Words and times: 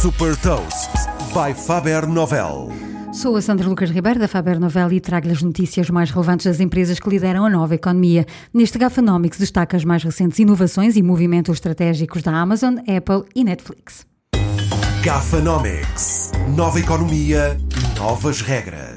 Super 0.00 0.36
Toast 0.36 0.92
by 1.34 1.52
Faber 1.52 2.06
Novel. 2.06 2.70
Sou 3.12 3.34
a 3.34 3.42
Sandra 3.42 3.68
Lucas 3.68 3.90
Ribeiro 3.90 4.20
da 4.20 4.28
Faber 4.28 4.60
Novel 4.60 4.92
e 4.92 5.00
trago-lhe 5.00 5.32
as 5.32 5.42
notícias 5.42 5.90
mais 5.90 6.12
relevantes 6.12 6.46
das 6.46 6.60
empresas 6.60 7.00
que 7.00 7.08
lideram 7.08 7.44
a 7.44 7.50
nova 7.50 7.74
economia. 7.74 8.24
Neste 8.54 8.78
Gafanomics 8.78 9.40
destaca 9.40 9.76
as 9.76 9.84
mais 9.84 10.04
recentes 10.04 10.38
inovações 10.38 10.94
e 10.94 11.02
movimentos 11.02 11.54
estratégicos 11.54 12.22
da 12.22 12.30
Amazon, 12.30 12.76
Apple 12.78 13.24
e 13.34 13.42
Netflix. 13.42 14.06
Gafanomics. 15.02 16.30
Nova 16.54 16.78
economia, 16.78 17.58
novas 17.98 18.40
regras. 18.40 18.87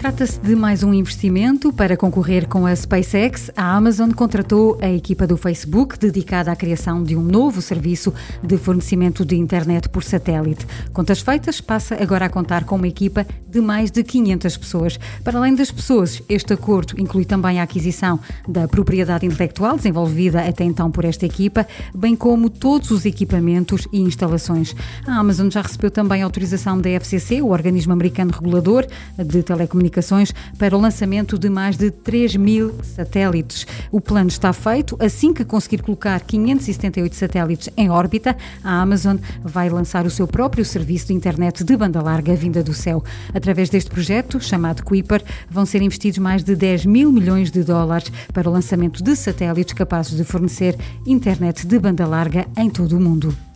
Trata-se 0.00 0.40
de 0.40 0.56
mais 0.56 0.82
um 0.82 0.94
investimento 0.94 1.70
para 1.70 1.94
concorrer 1.94 2.48
com 2.48 2.64
a 2.64 2.74
SpaceX. 2.74 3.50
A 3.54 3.76
Amazon 3.76 4.10
contratou 4.12 4.78
a 4.80 4.88
equipa 4.90 5.26
do 5.26 5.36
Facebook 5.36 5.98
dedicada 5.98 6.50
à 6.50 6.56
criação 6.56 7.04
de 7.04 7.14
um 7.14 7.20
novo 7.20 7.60
serviço 7.60 8.10
de 8.42 8.56
fornecimento 8.56 9.26
de 9.26 9.36
internet 9.36 9.90
por 9.90 10.02
satélite. 10.02 10.66
Contas 10.94 11.20
feitas, 11.20 11.60
passa 11.60 12.02
agora 12.02 12.24
a 12.24 12.30
contar 12.30 12.64
com 12.64 12.76
uma 12.76 12.88
equipa 12.88 13.26
de 13.46 13.60
mais 13.60 13.90
de 13.90 14.02
500 14.02 14.56
pessoas. 14.56 14.98
Para 15.22 15.36
além 15.36 15.54
das 15.54 15.70
pessoas, 15.70 16.22
este 16.30 16.54
acordo 16.54 16.94
inclui 16.98 17.26
também 17.26 17.60
a 17.60 17.64
aquisição 17.64 18.18
da 18.48 18.66
propriedade 18.66 19.26
intelectual 19.26 19.76
desenvolvida 19.76 20.40
até 20.48 20.64
então 20.64 20.90
por 20.90 21.04
esta 21.04 21.26
equipa, 21.26 21.66
bem 21.94 22.16
como 22.16 22.48
todos 22.48 22.90
os 22.90 23.04
equipamentos 23.04 23.86
e 23.92 24.00
instalações. 24.00 24.74
A 25.06 25.18
Amazon 25.18 25.50
já 25.50 25.60
recebeu 25.60 25.90
também 25.90 26.22
autorização 26.22 26.80
da 26.80 26.88
FCC, 26.88 27.42
o 27.42 27.50
organismo 27.50 27.92
americano 27.92 28.30
regulador 28.32 28.86
de 29.18 29.42
telecomunicações 29.42 29.89
comunicações 29.90 30.32
para 30.56 30.76
o 30.76 30.80
lançamento 30.80 31.36
de 31.36 31.50
mais 31.50 31.76
de 31.76 31.90
3 31.90 32.36
mil 32.36 32.74
satélites. 32.82 33.66
O 33.90 34.00
plano 34.00 34.28
está 34.28 34.52
feito. 34.52 34.96
Assim 35.00 35.34
que 35.34 35.44
conseguir 35.44 35.82
colocar 35.82 36.20
578 36.20 37.16
satélites 37.16 37.68
em 37.76 37.90
órbita, 37.90 38.36
a 38.62 38.80
Amazon 38.80 39.16
vai 39.42 39.68
lançar 39.68 40.06
o 40.06 40.10
seu 40.10 40.26
próprio 40.26 40.64
serviço 40.64 41.08
de 41.08 41.14
internet 41.14 41.64
de 41.64 41.76
banda 41.76 42.00
larga 42.00 42.34
vinda 42.34 42.62
do 42.62 42.72
céu. 42.72 43.02
Através 43.34 43.68
deste 43.68 43.90
projeto, 43.90 44.40
chamado 44.40 44.84
Kuiper, 44.84 45.22
vão 45.50 45.66
ser 45.66 45.82
investidos 45.82 46.18
mais 46.18 46.44
de 46.44 46.54
10 46.54 46.86
mil 46.86 47.10
milhões 47.10 47.50
de 47.50 47.64
dólares 47.64 48.10
para 48.32 48.48
o 48.48 48.52
lançamento 48.52 49.02
de 49.02 49.16
satélites 49.16 49.74
capazes 49.74 50.16
de 50.16 50.24
fornecer 50.24 50.76
internet 51.06 51.66
de 51.66 51.78
banda 51.78 52.06
larga 52.06 52.46
em 52.56 52.70
todo 52.70 52.96
o 52.96 53.00
mundo. 53.00 53.49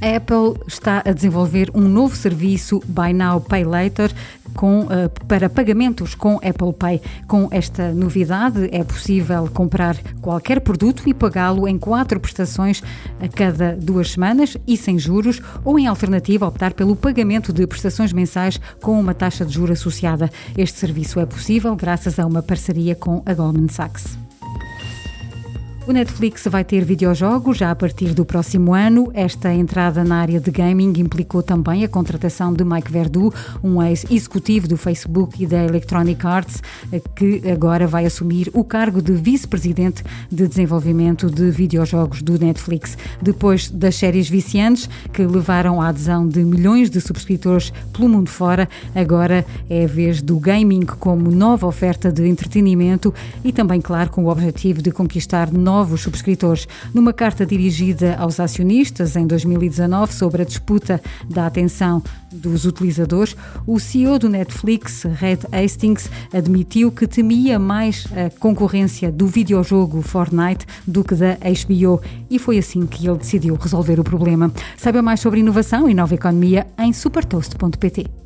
A 0.00 0.16
Apple 0.16 0.60
está 0.66 1.02
a 1.04 1.12
desenvolver 1.12 1.70
um 1.74 1.80
novo 1.80 2.14
serviço 2.14 2.80
Buy 2.86 3.14
Now 3.14 3.40
Pay 3.40 3.64
Later 3.64 4.12
com, 4.54 4.80
uh, 4.80 5.10
para 5.26 5.48
pagamentos 5.48 6.14
com 6.14 6.36
Apple 6.36 6.72
Pay. 6.78 7.00
Com 7.26 7.48
esta 7.50 7.92
novidade, 7.92 8.68
é 8.72 8.84
possível 8.84 9.48
comprar 9.52 9.96
qualquer 10.20 10.60
produto 10.60 11.02
e 11.06 11.14
pagá-lo 11.14 11.66
em 11.66 11.78
quatro 11.78 12.20
prestações 12.20 12.82
a 13.20 13.28
cada 13.28 13.76
duas 13.76 14.12
semanas 14.12 14.56
e 14.66 14.76
sem 14.76 14.98
juros, 14.98 15.40
ou 15.64 15.78
em 15.78 15.86
alternativa, 15.86 16.46
optar 16.46 16.74
pelo 16.74 16.96
pagamento 16.96 17.52
de 17.52 17.66
prestações 17.66 18.12
mensais 18.12 18.60
com 18.82 18.98
uma 18.98 19.14
taxa 19.14 19.44
de 19.44 19.52
juros 19.52 19.80
associada. 19.80 20.30
Este 20.56 20.78
serviço 20.78 21.20
é 21.20 21.26
possível 21.26 21.74
graças 21.74 22.18
a 22.18 22.26
uma 22.26 22.42
parceria 22.42 22.94
com 22.94 23.22
a 23.26 23.34
Goldman 23.34 23.68
Sachs. 23.68 24.25
O 25.88 25.92
Netflix 25.92 26.42
vai 26.50 26.64
ter 26.64 26.84
videojogos 26.84 27.58
já 27.58 27.70
a 27.70 27.74
partir 27.76 28.12
do 28.12 28.24
próximo 28.24 28.74
ano. 28.74 29.08
Esta 29.14 29.54
entrada 29.54 30.02
na 30.02 30.16
área 30.16 30.40
de 30.40 30.50
gaming 30.50 30.92
implicou 30.98 31.44
também 31.44 31.84
a 31.84 31.88
contratação 31.88 32.52
de 32.52 32.64
Mike 32.64 32.90
Verdu, 32.90 33.32
um 33.62 33.80
ex-executivo 33.80 34.66
do 34.66 34.76
Facebook 34.76 35.40
e 35.40 35.46
da 35.46 35.62
Electronic 35.62 36.26
Arts, 36.26 36.60
que 37.14 37.40
agora 37.48 37.86
vai 37.86 38.04
assumir 38.04 38.50
o 38.52 38.64
cargo 38.64 39.00
de 39.00 39.12
vice-presidente 39.12 40.02
de 40.28 40.48
desenvolvimento 40.48 41.30
de 41.30 41.52
videojogos 41.52 42.20
do 42.20 42.36
Netflix. 42.36 42.98
Depois 43.22 43.70
das 43.70 43.94
séries 43.94 44.28
viciantes, 44.28 44.90
que 45.12 45.22
levaram 45.22 45.80
à 45.80 45.90
adesão 45.90 46.26
de 46.26 46.42
milhões 46.42 46.90
de 46.90 47.00
subscritores 47.00 47.72
pelo 47.92 48.08
mundo 48.08 48.28
fora, 48.28 48.68
agora 48.92 49.46
é 49.70 49.84
a 49.84 49.86
vez 49.86 50.20
do 50.20 50.36
gaming 50.40 50.84
como 50.84 51.30
nova 51.30 51.64
oferta 51.64 52.10
de 52.10 52.26
entretenimento 52.26 53.14
e 53.44 53.52
também, 53.52 53.80
claro, 53.80 54.10
com 54.10 54.24
o 54.24 54.28
objetivo 54.28 54.82
de 54.82 54.90
conquistar 54.90 55.52
novos 55.52 55.75
novos 55.76 56.00
subscritores. 56.00 56.66
Numa 56.94 57.12
carta 57.12 57.44
dirigida 57.44 58.16
aos 58.16 58.40
acionistas 58.40 59.14
em 59.14 59.26
2019 59.26 60.14
sobre 60.14 60.40
a 60.40 60.44
disputa 60.44 61.02
da 61.28 61.46
atenção 61.46 62.02
dos 62.32 62.64
utilizadores, 62.64 63.36
o 63.66 63.78
CEO 63.78 64.18
do 64.18 64.28
Netflix, 64.28 65.02
Red 65.02 65.40
Hastings, 65.52 66.08
admitiu 66.32 66.90
que 66.90 67.06
temia 67.06 67.58
mais 67.58 68.06
a 68.12 68.30
concorrência 68.38 69.12
do 69.12 69.26
videojogo 69.26 70.00
Fortnite 70.00 70.64
do 70.86 71.04
que 71.04 71.14
da 71.14 71.34
HBO 71.34 72.00
e 72.30 72.38
foi 72.38 72.56
assim 72.56 72.86
que 72.86 73.06
ele 73.06 73.18
decidiu 73.18 73.54
resolver 73.56 74.00
o 74.00 74.04
problema. 74.04 74.50
Saiba 74.78 75.02
mais 75.02 75.20
sobre 75.20 75.40
inovação 75.40 75.90
e 75.90 75.94
nova 75.94 76.14
economia 76.14 76.66
em 76.78 76.90
supertoast.pt. 76.90 78.25